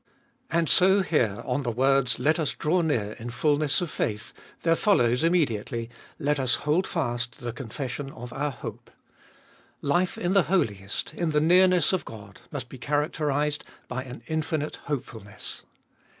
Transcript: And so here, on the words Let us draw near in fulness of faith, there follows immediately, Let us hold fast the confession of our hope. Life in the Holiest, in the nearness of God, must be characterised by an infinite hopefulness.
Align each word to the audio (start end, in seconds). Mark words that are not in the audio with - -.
And 0.49 0.67
so 0.67 1.03
here, 1.03 1.43
on 1.45 1.61
the 1.61 1.69
words 1.69 2.17
Let 2.17 2.39
us 2.39 2.55
draw 2.55 2.81
near 2.81 3.11
in 3.19 3.29
fulness 3.29 3.81
of 3.81 3.91
faith, 3.91 4.33
there 4.63 4.75
follows 4.75 5.23
immediately, 5.23 5.91
Let 6.17 6.39
us 6.39 6.55
hold 6.65 6.87
fast 6.87 7.37
the 7.37 7.53
confession 7.53 8.09
of 8.13 8.33
our 8.33 8.49
hope. 8.49 8.89
Life 9.79 10.17
in 10.17 10.33
the 10.33 10.47
Holiest, 10.49 11.13
in 11.13 11.29
the 11.29 11.39
nearness 11.39 11.93
of 11.93 12.03
God, 12.03 12.41
must 12.51 12.67
be 12.67 12.79
characterised 12.79 13.63
by 13.87 14.01
an 14.03 14.23
infinite 14.25 14.77
hopefulness. 14.85 15.65